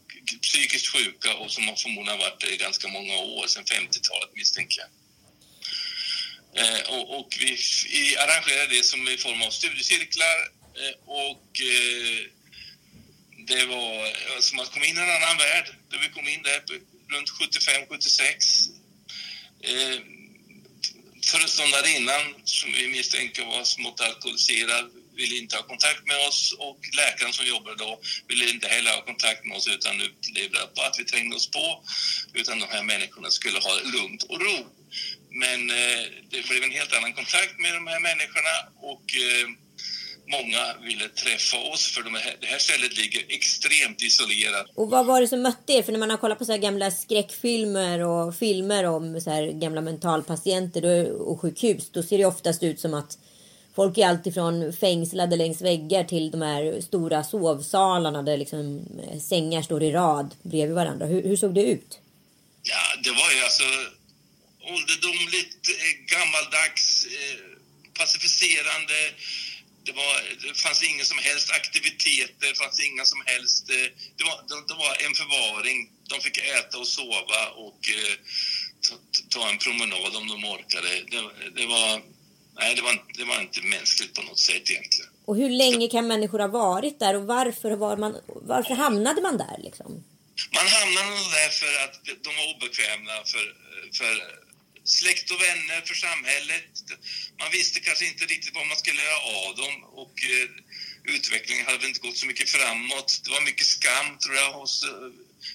[0.42, 4.80] psykiskt sjuka och som har förmodligen varit det i ganska många år, sedan 50-talet misstänker
[4.80, 4.90] jag.
[6.56, 7.58] Eh, och, och vi,
[7.90, 10.38] vi arrangerade det som i form av studiecirklar
[10.82, 12.20] eh, och eh,
[13.48, 15.76] det var eh, som att komma in i en annan värld.
[15.90, 16.62] Då vi kom in där
[17.14, 18.70] runt 75-76.
[19.62, 20.00] Eh,
[21.26, 27.34] Föreståndarinnan, som vi misstänker var smått alkoholiserad, ville inte ha kontakt med oss och läkaren
[27.34, 31.36] som jobbade då ville inte heller ha kontakt med oss utan upplevde att vi trängde
[31.36, 31.84] oss på.
[32.34, 34.58] Utan de här människorna skulle ha lugnt och ro.
[35.44, 38.56] Men eh, det blev en helt annan kontakt med de här människorna
[38.92, 39.46] och eh,
[40.38, 44.66] många ville träffa oss för de här, det här stället ligger extremt isolerat.
[44.76, 45.84] Och vad var det som mötte er?
[45.84, 49.82] För när man har kollat på så gamla skräckfilmer och filmer om så här gamla
[49.82, 53.18] mentalpatienter och sjukhus, då ser det oftast ut som att
[53.76, 59.62] folk är alltifrån fängslade längs väggar till de här stora sovsalarna där liksom eh, sängar
[59.62, 61.06] står i rad bredvid varandra.
[61.06, 62.00] Hur, hur såg det ut?
[62.64, 63.64] Ja, det var ju alltså
[64.74, 67.40] ålderdomligt, eh, gammaldags, eh,
[68.00, 69.00] pacificerande.
[69.86, 73.70] Det, var, det fanns ingen som helst aktiviteter, det fanns inga som helst...
[73.70, 75.90] Eh, det var, det, det var en förvaring.
[76.10, 77.82] De fick äta och sova och
[78.86, 78.96] ta,
[79.30, 80.90] ta en promenad om de orkade.
[81.12, 81.22] Det,
[81.60, 82.02] det, var,
[82.60, 85.12] nej, det, var, det var inte mänskligt på något sätt egentligen.
[85.26, 89.38] Och hur länge kan människor ha varit där och varför, var man, varför hamnade man
[89.38, 89.58] där?
[89.64, 90.04] Liksom?
[90.54, 93.46] Man hamnade där för att de var obekväma för,
[93.98, 94.14] för
[94.86, 96.72] släkt och vänner, för samhället.
[97.40, 100.50] Man visste kanske inte riktigt vad man skulle göra av dem och eh,
[101.16, 103.22] utvecklingen hade inte gått så mycket framåt.
[103.24, 105.10] Det var mycket skam, tror jag, hos eh,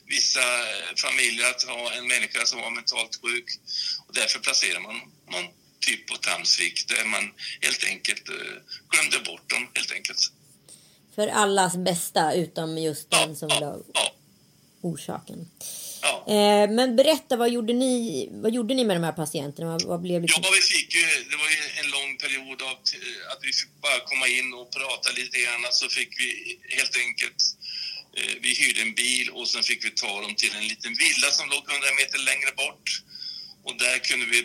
[0.06, 3.48] vissa eh, familjer att ha en människa som var mentalt sjuk.
[4.06, 4.96] Och därför placerar man
[5.32, 5.48] någon
[5.80, 8.56] typ på Tamsvik där man helt enkelt eh,
[8.90, 10.32] glömde bort dem, helt enkelt.
[11.14, 14.12] För allas bästa, utom just den som ja, var ja.
[14.80, 15.50] orsaken.
[16.02, 16.24] Ja.
[16.34, 19.66] Eh, men berätta, vad gjorde, ni, vad gjorde ni med de här patienterna?
[19.72, 20.42] Vad, vad blev liksom...
[20.44, 22.72] Ja, vi fick ju, det var ju en lång period av
[23.32, 25.62] att vi fick bara komma in och prata lite grann.
[25.70, 26.30] Så fick vi
[26.78, 27.40] helt enkelt,
[28.16, 31.28] eh, vi hyrde en bil och sen fick vi ta dem till en liten villa
[31.38, 32.86] som låg 100 meter längre bort.
[33.66, 34.40] Och där kunde vi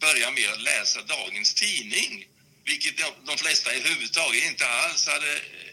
[0.00, 2.26] börja med att läsa dagens tidning.
[2.64, 5.72] Vilket de, de flesta överhuvudtaget inte alls hade eh,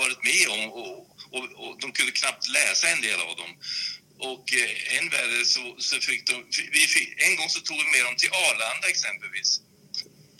[0.00, 0.62] varit med om.
[0.72, 0.98] Och,
[1.36, 3.52] och, och de kunde knappt läsa en del av dem.
[4.18, 6.44] Och eh, än värre så, så fick de...
[6.72, 9.60] Vi fick, en gång så tog vi med dem till Arlanda exempelvis.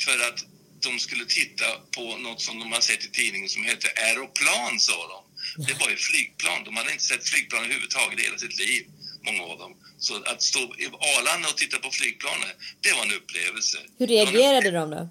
[0.04, 0.38] För att
[0.80, 1.64] de skulle titta
[1.96, 5.20] på något som de har sett i tidningen som heter aeroplan, sa de.
[5.66, 6.64] Det var ju flygplan.
[6.64, 8.86] De hade inte sett flygplan överhuvudtaget i hela sitt liv,
[9.22, 9.76] många av dem.
[9.98, 13.78] Så att stå i Arlanda och titta på flygplanet, det var en upplevelse.
[13.98, 15.08] Hur reagerade de då?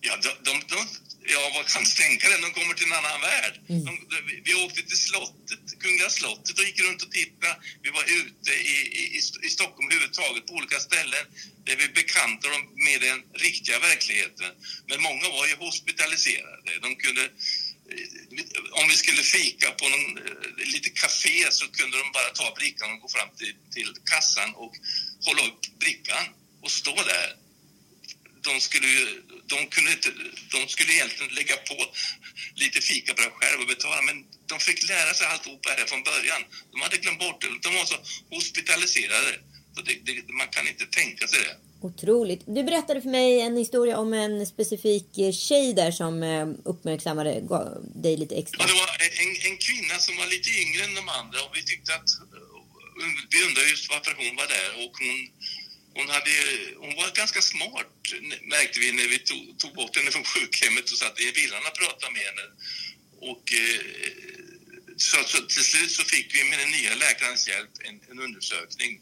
[0.00, 0.86] Ja, de, de, de,
[1.34, 2.38] ja, vad kan tänka dig?
[2.46, 3.54] De kommer till en annan värld.
[3.68, 3.84] Mm.
[3.84, 3.92] De,
[4.26, 7.56] vi, vi åkte till slottet, Kungliga slottet och gick runt och tittade.
[7.82, 9.02] Vi var ute i, i,
[9.46, 11.24] i Stockholm överhuvudtaget på olika ställen
[11.66, 14.50] där vi bekantade dem med den riktiga verkligheten.
[14.88, 16.70] Men många var ju hospitaliserade.
[16.82, 17.24] De kunde,
[18.80, 20.08] om vi skulle fika på någon
[20.74, 24.74] lite café så kunde de bara ta brickan och gå fram till, till kassan och
[25.26, 26.24] hålla upp brickan
[26.62, 27.47] och stå där
[28.50, 28.90] de skulle,
[29.52, 30.10] de, kunde inte,
[30.54, 31.76] de skulle egentligen lägga på
[32.62, 34.16] lite fikabröd själva och betala, men
[34.50, 36.42] de fick lära sig alltihopa här från början.
[36.72, 37.48] De hade glömt bort det.
[37.66, 37.98] De var så
[38.34, 39.32] hospitaliserade.
[39.74, 41.56] Så det, det, man kan inte tänka sig det.
[41.80, 42.42] Otroligt.
[42.46, 47.30] Du berättade för mig en historia om en specifik eh, tjej där som eh, uppmärksammade
[48.04, 48.56] dig lite extra.
[48.60, 48.88] Ja, det var
[49.24, 52.08] en, en kvinna som var lite yngre än de andra och vi tyckte att
[53.30, 55.18] vi undrade just varför hon var där och hon,
[55.98, 56.30] hon, hade,
[56.76, 57.86] hon var ganska smart
[58.42, 61.78] märkte vi när vi tog, tog bort henne från sjukhemmet och satt i bilarna och
[61.78, 62.46] pratade med henne.
[63.30, 63.80] Och, eh,
[64.96, 69.00] så, så till slut så fick vi med den nya läkarens hjälp en, en undersökning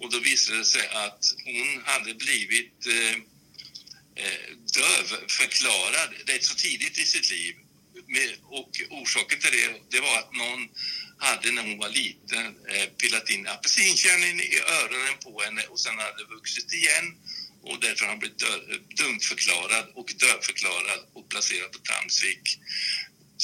[0.00, 3.16] och då visade det sig att hon hade blivit eh,
[4.22, 7.54] eh dövförklarad rätt så tidigt i sitt liv.
[8.06, 10.68] Med, och orsaken till det, det var att någon
[11.18, 15.98] hade när hon var liten eh, pillat in apelsinkärnen i öronen på henne och sen
[15.98, 17.06] hade det vuxit igen
[17.62, 18.42] och därför har hon blivit
[18.98, 22.44] dumförklarad och dövförklarad och placerad på Tramsvik.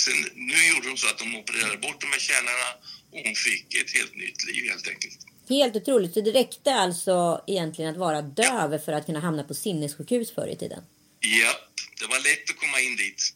[0.03, 2.69] Sen, nu gjorde de så att de opererade bort de här kärnorna
[3.13, 5.19] och hon fick ett helt nytt liv helt enkelt.
[5.49, 6.15] Helt otroligt.
[6.15, 10.49] Så det räckte alltså egentligen att vara döv för att kunna hamna på sinnessjukhus förr
[10.49, 10.83] i tiden?
[11.21, 11.53] Ja,
[12.01, 13.35] det var lätt att komma in dit.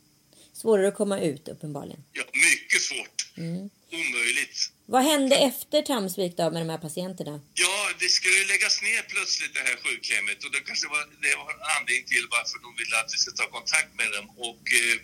[0.52, 2.04] Svårare att komma ut uppenbarligen.
[2.12, 3.32] Ja, mycket svårt.
[3.36, 3.70] Mm.
[3.92, 4.72] Omöjligt.
[4.86, 7.40] Vad hände efter Tramsvik då med de här patienterna?
[7.54, 11.48] Ja, det skulle läggas ner plötsligt det här sjukhemmet och det kanske var, det var
[11.54, 14.26] en anledning till varför de ville att vi ska ta kontakt med dem.
[14.48, 14.96] Och eh,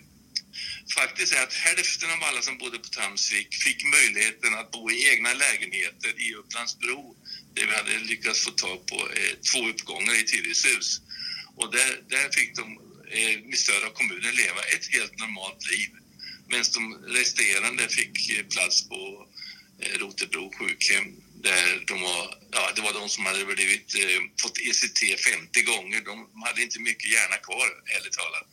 [0.99, 4.97] faktiskt är att hälften av alla som bodde på Tramsvik fick möjligheten att bo i
[5.11, 7.01] egna lägenheter i Upplandsbro
[7.55, 10.87] där vi hade lyckats få tag på eh, två uppgångar i ett hyreshus.
[11.59, 12.65] Och där, där fick de
[13.17, 15.89] eh, med stöd av kommunen leva ett helt normalt liv.
[16.47, 16.81] Medan de
[17.19, 19.27] resterande fick eh, plats på
[19.79, 21.05] eh, Rotebro sjukhem
[21.47, 25.99] där de var, ja, det var de som hade blivit, eh, fått ECT 50 gånger.
[26.09, 28.45] De hade inte mycket hjärna kvar, ärligt talat.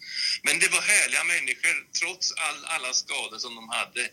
[0.47, 1.75] Men det var härliga människor.
[2.01, 4.05] Trots all, alla skador som de hade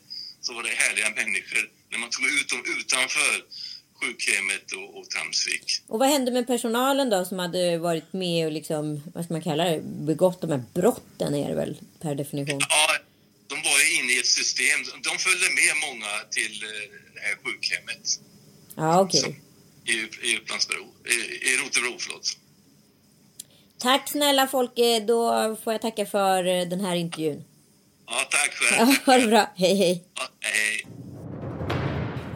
[0.41, 3.33] så var det härliga människor när man tog ut dem utanför
[3.99, 5.65] sjukhemmet och, och Tramsvik.
[5.87, 9.43] Och vad hände med personalen då som hade varit med och liksom, vad ska man
[9.49, 12.59] kalla det, begått de här brotten är det väl per definition?
[12.69, 12.97] Ja,
[13.49, 14.79] de var ju inne i ett system.
[15.07, 16.69] De följde med många till eh,
[17.13, 18.05] det här sjukhemmet
[18.75, 19.41] Ja, okej.
[19.85, 19.93] i,
[20.31, 21.13] i Upplandsbro, i,
[21.49, 22.37] i Rotebro, förlåt.
[23.79, 27.43] Tack snälla Folke, då får jag tacka för eh, den här intervjun.
[28.07, 28.89] Ja, tack själv.
[29.05, 29.49] Ja, ha det bra.
[29.55, 30.03] Hej hej.
[30.15, 30.85] Ja, hej.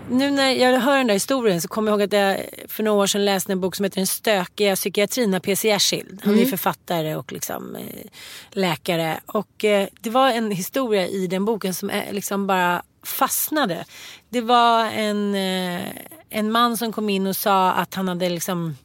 [0.10, 3.02] Nu när jag hör den där historien så kommer jag ihåg att jag för några
[3.04, 5.68] år sedan läste en bok som heter Den stökiga psykiatrin av P.C.
[5.68, 6.22] Jersild.
[6.24, 6.50] Han är Mm.
[6.50, 8.06] författare och liksom, eh,
[8.52, 9.20] läkare.
[9.26, 13.86] Och eh, det var en historia i den boken som eh, liksom bara fastnade.
[14.30, 15.82] Det var en, eh,
[16.30, 18.78] en man som kom in och sa att han hade liksom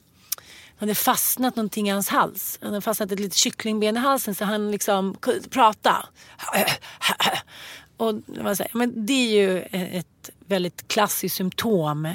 [0.81, 2.59] han hade fastnat någonting i hans hals.
[2.63, 6.07] Han hade fastnat ett litet kycklingben i halsen så han liksom kunde prata.
[7.97, 8.15] Och
[8.57, 12.09] så här, men det är ju ett väldigt klassiskt symptom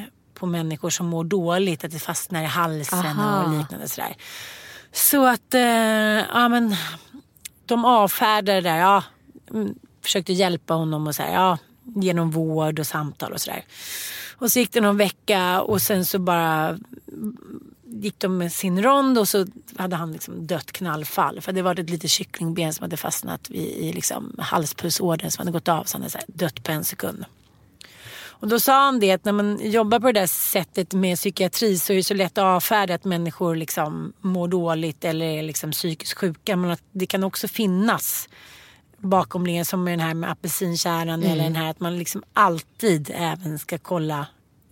[0.43, 1.83] på människor som mår dåligt.
[1.83, 3.43] Att det fastnar i halsen Aha.
[3.43, 4.15] och liknande sådär.
[4.91, 5.61] Så att, eh,
[6.35, 6.75] ja men
[7.65, 8.77] de avfärdade det där.
[8.77, 9.03] Ja,
[9.51, 11.57] mm, försökte hjälpa honom och så här, ja,
[11.95, 13.65] genom vård och samtal och sådär.
[14.35, 16.79] Och så gick det någon vecka och sen så bara
[17.85, 21.41] gick de med sin rond och så hade han liksom dött knallfall.
[21.41, 25.51] För det var ett litet kycklingben som hade fastnat i, i liksom halspulsådern som hade
[25.51, 25.83] gått av.
[25.83, 27.25] Så han hade så här dött på en sekund.
[28.43, 31.77] Och då sa han det att när man jobbar på det där sättet med psykiatri
[31.79, 35.71] så är det så lätt att avfärda att människor liksom mår dåligt eller är liksom
[35.71, 36.55] psykiskt sjuka.
[36.55, 38.29] Men att det kan också finnas
[38.97, 41.31] bakomliggande som med den här med apelsinkärnan Mm.
[41.31, 44.27] eller den här att man liksom alltid även ska kolla,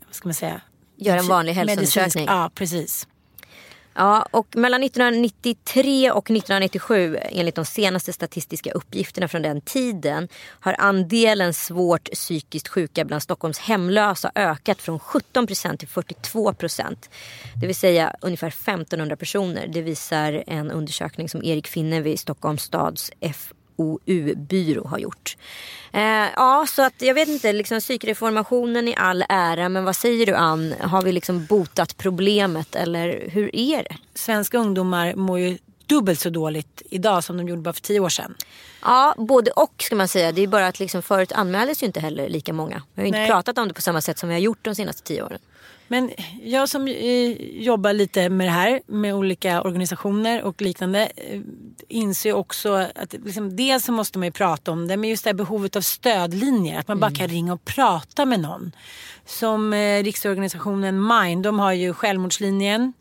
[0.06, 0.62] vad ska man säga?
[0.98, 2.26] Gör en vanlig Medicinsk- hälsoundersökning.
[2.26, 3.08] Ja, precis.
[3.94, 10.28] Ja, och mellan 1993 och 1997 enligt de senaste statistiska uppgifterna från den tiden
[10.60, 17.10] har andelen svårt psykiskt sjuka bland Stockholms hemlösa ökat från 17 procent till 42 procent.
[17.62, 19.68] Det vill säga ungefär 1500 personer.
[19.68, 23.12] Det visar en undersökning som Erik Finne vid Stockholms stads
[23.82, 25.38] FoU-byrå har gjort.
[25.94, 30.26] Eh, ja, så att jag vet inte, liksom psykreformationen i all ära, men vad säger
[30.26, 30.74] du Ann?
[30.82, 33.98] Har vi liksom botat problemet eller hur är det?
[34.14, 38.10] Svenska ungdomar mår ju dubbelt så dåligt idag som de gjorde bara för tio år
[38.10, 38.36] sedan.
[38.82, 40.32] Ja, både och ska man säga.
[40.32, 42.84] Det är bara att liksom förut anmäldes ju inte heller lika många.
[42.94, 44.76] Vi har ju inte pratat om det på samma sätt som vi har gjort de
[44.76, 45.40] senaste tio åren.
[45.92, 46.12] Men
[46.44, 51.42] jag som eh, jobbar lite med det här med olika organisationer och liknande eh,
[51.88, 55.30] inser också att liksom, dels så måste man ju prata om det men just det
[55.30, 56.80] här behovet av stödlinjer.
[56.80, 58.72] Att man bara kan ringa och prata med någon.
[59.26, 62.94] Som eh, riksorganisationen Mind, de har ju självmordslinjen,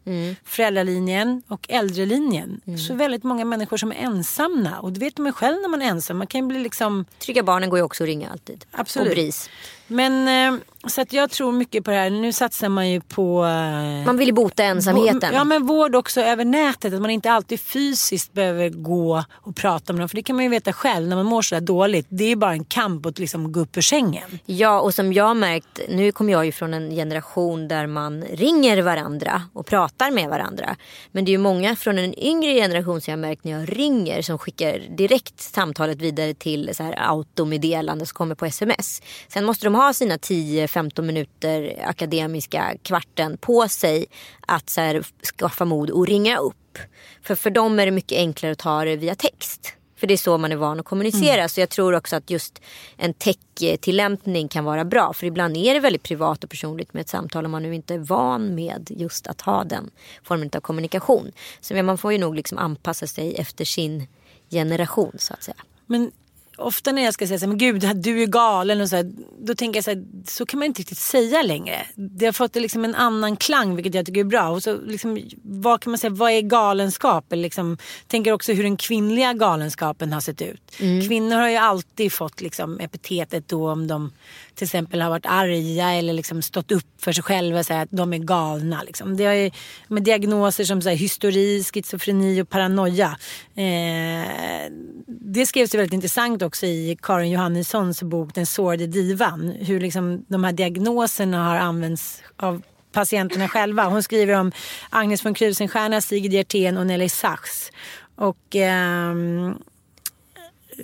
[0.45, 2.61] föräldralinjen och äldrelinjen.
[2.89, 5.87] Så väldigt många människor som är ensamma och det vet man själv när man är
[5.87, 6.19] ensam.
[6.19, 8.65] Man kan bli liksom Trygga barnen går ju också att ringa alltid.
[8.71, 9.09] Absolut.
[9.09, 9.51] Och BRIS.
[9.91, 12.11] Men eh, så att jag tror mycket på det här.
[12.11, 13.45] Nu satsar man ju på...
[13.45, 15.35] eh, Man vill ju bota ensamheten.
[15.35, 16.95] Ja men vård också över nätet.
[16.95, 20.09] Att man inte alltid fysiskt behöver gå och prata med dem.
[20.09, 22.07] För det kan man ju veta själv när man mår sådär dåligt.
[22.09, 24.39] Det är ju bara en kamp att liksom gå upp ur sängen.
[24.47, 28.23] Ja, och som jag har märkt, nu kommer jag ju från en generation där man
[28.23, 30.77] ringer varandra och pratar med varandra.
[31.13, 33.79] Men det är ju många från en yngre generation som jag har märkt när jag
[33.79, 39.03] ringer som skickar direkt samtalet vidare till så här automeddelande som kommer på sms.
[39.29, 44.07] Sen måste de ha sina 10-15 minuter akademiska kvarten på sig
[44.41, 45.05] att så här,
[45.39, 46.79] skaffa mod och ringa upp.
[47.23, 49.75] För för dem är det mycket enklare att ta det via text.
[50.01, 51.49] För det är så man är van att kommunicera.
[51.49, 52.61] Så jag tror också att just
[52.97, 55.13] en tech-tillämpning kan vara bra.
[55.13, 57.95] För ibland är det väldigt privat och personligt med ett samtal om man nu inte
[57.95, 59.91] är van med just att ha den
[60.23, 61.33] formen av kommunikation.
[61.61, 64.07] Så man får ju nog liksom anpassa sig efter sin
[64.51, 65.57] generation så att säga.
[65.87, 66.11] Men
[66.57, 69.13] ofta när jag ska säga så här, men gud du är galen och så här,
[69.47, 71.87] då tänker jag så här, så kan man inte riktigt säga längre.
[71.95, 74.49] Det har fått liksom en annan klang vilket jag tycker är bra.
[74.49, 77.33] Och så liksom, vad kan man säga, vad är galenskap?
[77.33, 80.77] Eller liksom, tänker också hur den kvinnliga galenskapen har sett ut.
[80.77, 84.13] Kvinnor har ju alltid fått liksom epitetet då om de
[84.55, 87.91] till exempel har varit arga eller liksom stått upp för sig själva och säga att
[87.91, 88.83] de är galna.
[88.83, 89.17] Liksom.
[89.17, 89.51] Det ju,
[89.89, 93.19] med diagnoser som så här, hysteri, schizofreni och paranoia.
[93.55, 94.73] Eh,
[95.07, 98.87] det skrevs ju väldigt intressant också i Karin Johannissons bok Den sårade
[99.31, 99.57] divan.
[99.61, 102.63] Hur liksom de här diagnoserna har använts av
[102.93, 103.85] patienterna själva.
[103.85, 104.53] Hon skriver om
[104.91, 107.73] Agnes von Krusenstjerna, Sigrid Hjertén och Nelly Sachs.
[108.17, 109.15] Och eh,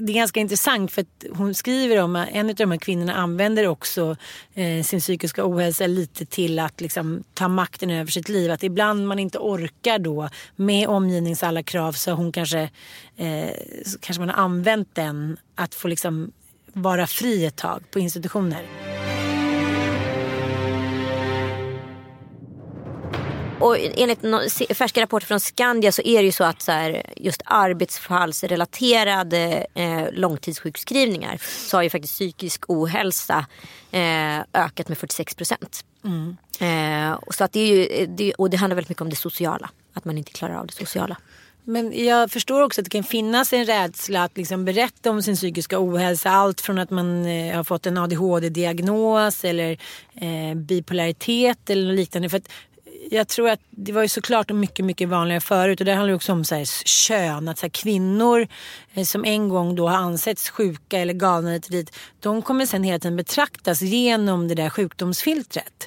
[0.01, 3.15] det är ganska intressant för att hon skriver om att en av de här kvinnorna
[3.15, 4.17] använder också
[4.55, 8.51] eh, sin psykiska ohälsa lite till att liksom, ta makten över sitt liv.
[8.51, 12.71] Att ibland man inte orkar då med omgivningens alla krav så hon kanske,
[13.17, 13.51] eh,
[13.87, 16.33] så kanske man har använt den att få liksom
[16.77, 18.67] vara fri ett tag på institutioner.
[23.61, 24.21] Och enligt
[24.77, 30.13] färska rapporter från Skandia så är det ju så att så här, just arbetsfallsrelaterade eh,
[30.13, 33.47] långtidssjukskrivningar så har ju faktiskt psykisk ohälsa
[33.91, 35.85] eh, ökat med 46 procent.
[36.59, 39.17] Eh, och så att det är ju, det, och det handlar väldigt mycket om det
[39.17, 39.71] sociala.
[39.95, 41.17] Att man inte klarar av det sociala.
[41.69, 45.37] Men jag förstår också att det kan finnas en rädsla att liksom berätta om sin
[45.37, 46.31] psykiska ohälsa.
[46.31, 49.79] Allt från att man eh, har fått en ADHD-diagnos eller
[50.15, 52.29] eh, bipolaritet eller något liknande.
[52.29, 52.49] För att
[53.11, 55.81] jag tror att det var ju såklart mycket, mycket vanligare förut.
[55.81, 57.49] Och det handlar också om så här, kön.
[57.49, 58.49] Att så här, kvinnor
[58.95, 61.97] eh, som en gång då har ansetts sjuka eller galna hit och dit.
[62.21, 65.87] De kommer sen hela tiden betraktas genom det där sjukdomsfiltret.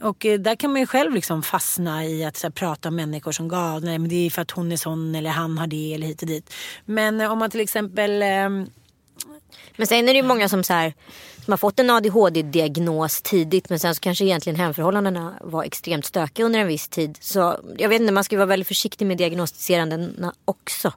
[0.00, 2.96] Och eh, där kan man ju själv liksom fastna i att så här, prata om
[2.96, 3.90] människor som galna.
[3.90, 6.28] Men det är för att hon är sån eller han har det eller hit och
[6.28, 6.54] dit.
[6.84, 8.66] Men eh, om man till exempel ehm,
[9.80, 10.94] men sen är det ju många som, så här,
[11.44, 16.46] som har fått en ADHD-diagnos tidigt men sen så kanske egentligen hemförhållandena var extremt stökiga
[16.46, 17.18] under en viss tid.
[17.20, 20.92] Så jag vet inte, man ska ju vara väldigt försiktig med diagnostiserandena också.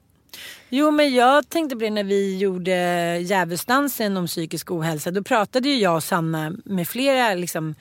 [0.70, 2.72] Jo men jag tänkte på det när vi gjorde
[3.20, 5.12] djävulsdansen om psykisk ohälsa.
[5.12, 7.76] Då pratade ju jag och Sanna med flera liksom,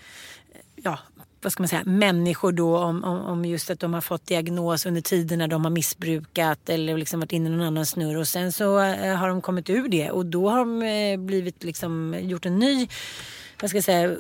[0.76, 0.98] ja,
[1.42, 4.86] vad ska man säga, människor då om, om, om just att de har fått diagnos
[4.86, 8.16] under tiden när de har missbrukat eller liksom varit inne i någon annan snurr.
[8.16, 11.64] Och sen så eh, har de kommit ur det och då har de eh, blivit
[11.64, 12.88] liksom gjort en ny
[13.60, 14.16] vad ska jag säga,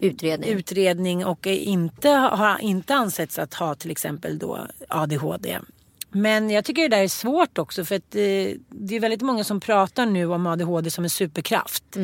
[0.00, 0.50] utredning.
[0.50, 5.58] utredning och inte, har inte ansetts att ha till exempel då ADHD.
[6.14, 8.20] Men jag tycker det där är svårt också för att eh,
[8.68, 11.96] det är väldigt många som pratar nu om ADHD som en superkraft.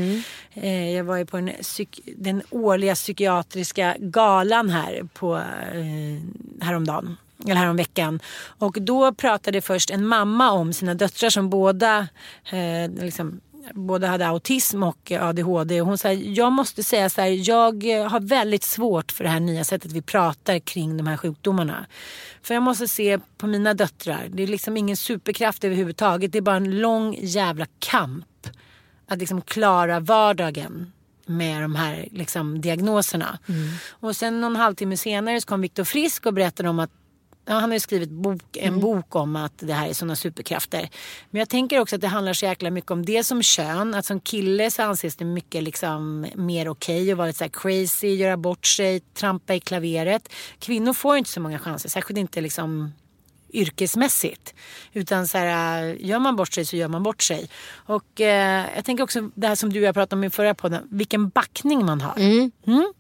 [0.55, 7.17] Eh, jag var ju på en psyk- den årliga psykiatriska galan här på eh, häromdagen.
[7.45, 8.21] Eller häromveckan.
[8.59, 12.09] Och då pratade först en mamma om sina döttrar som båda
[12.53, 13.41] eh, liksom,
[13.75, 15.81] Båda hade autism och ADHD.
[15.81, 19.41] Och hon sa, jag måste säga så här, jag har väldigt svårt för det här
[19.41, 21.87] nya sättet vi pratar kring de här sjukdomarna.
[22.43, 26.33] För jag måste se på mina döttrar, det är liksom ingen superkraft överhuvudtaget.
[26.33, 28.27] Det är bara en lång jävla kamp
[29.07, 30.93] att liksom klara vardagen
[31.27, 33.39] med de här liksom, diagnoserna.
[33.91, 36.91] Och sen någon halvtimme senare så kom Viktor Frisk och berättade om att
[37.47, 40.91] Ja, han har ju skrivit bok, en bok om att det här är sådana superkrafter.
[41.31, 43.95] Men jag tänker också att det handlar så jäkla mycket om det som kön.
[43.95, 47.49] Att som kille så anses det mycket liksom mer okej okay att vara lite så
[47.51, 50.29] crazy, göra bort sig, trampa i klaveret.
[50.59, 52.93] Kvinnor får inte så många chanser, särskilt inte liksom
[53.53, 54.55] yrkesmässigt.
[54.93, 57.49] Utan så här, gör man bort sig så gör man bort sig.
[57.73, 60.55] Och eh, jag tänker också det här som du och jag pratade om i förra
[60.55, 62.19] podden, vilken backning man har.
[62.19, 62.93] Mm?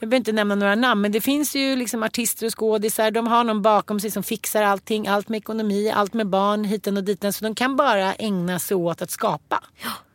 [0.00, 3.10] Jag behöver inte nämna några namn men det finns ju liksom artister och skådisar.
[3.10, 5.06] De har någon bakom sig som fixar allting.
[5.08, 7.32] Allt med ekonomi, allt med barn, hiten och diten.
[7.32, 9.64] Så de kan bara ägna sig åt att skapa.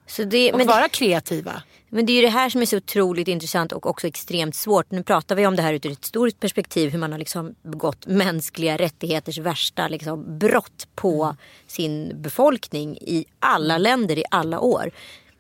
[0.08, 1.64] Så det, och men vara kreativa.
[1.90, 4.92] Men det är ju det här som är så otroligt intressant och också extremt svårt.
[4.92, 8.08] Nu pratar vi om det här ur ett stort perspektiv hur man har liksom begått
[8.08, 11.36] mänskliga rättigheters värsta liksom brott på mm.
[11.68, 14.92] sin befolkning i alla länder i alla år.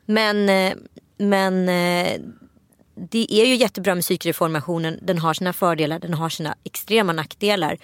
[0.05, 0.74] Men, eh,
[1.17, 2.22] men eh,
[2.95, 4.99] det är ju jättebra med psykreformationen.
[5.01, 7.77] Den har sina fördelar, den har sina extrema nackdelar.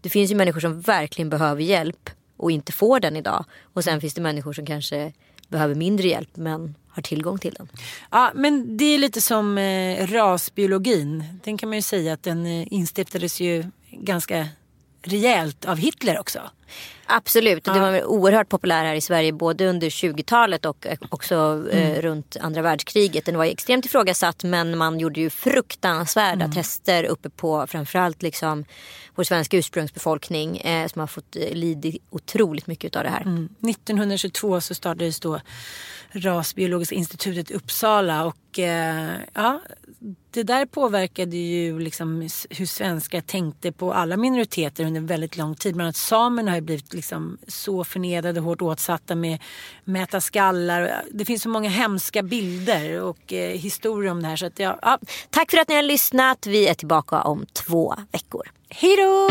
[0.00, 3.44] Det finns ju människor som verkligen behöver hjälp och inte får den idag.
[3.62, 5.12] Och sen finns det människor som kanske
[5.48, 7.68] behöver mindre hjälp men har tillgång till den.
[8.10, 11.24] Ja men det är lite som eh, rasbiologin.
[11.44, 14.48] Den kan man ju säga att den eh, instiftades ju ganska
[15.02, 16.40] rejält av Hitler också.
[17.06, 17.72] Absolut, ja.
[17.72, 21.94] det var oerhört populär här i Sverige både under 20-talet och också eh, mm.
[21.94, 23.24] eh, runt andra världskriget.
[23.24, 26.52] Den var extremt ifrågasatt men man gjorde ju fruktansvärda mm.
[26.52, 28.64] tester uppe på framförallt liksom
[29.14, 33.22] vår svenska ursprungsbefolkning eh, som har fått eh, lidit otroligt mycket av det här.
[33.22, 33.48] Mm.
[33.68, 35.40] 1922 så startades då
[36.12, 39.60] Rasbiologiska institutet i Uppsala och eh, ja,
[40.30, 45.74] det där påverkade ju liksom hur svenskar tänkte på alla minoriteter under väldigt lång tid.
[45.74, 49.38] Bland annat samerna har blivit liksom så förnedrade, hårt åtsatta med
[49.84, 51.04] mäta skallar.
[51.10, 54.36] Det finns så många hemska bilder och eh, historier om det här.
[54.36, 54.98] Så att, ja, ja.
[55.30, 56.46] Tack för att ni har lyssnat.
[56.46, 58.50] Vi är tillbaka om två veckor.
[58.68, 59.30] Hej då!